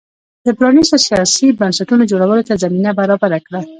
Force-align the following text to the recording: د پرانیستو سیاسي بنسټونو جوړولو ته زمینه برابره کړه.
د 0.45 0.47
پرانیستو 0.57 0.97
سیاسي 1.07 1.47
بنسټونو 1.59 2.03
جوړولو 2.11 2.47
ته 2.49 2.53
زمینه 2.63 2.91
برابره 2.99 3.39
کړه. 3.45 3.59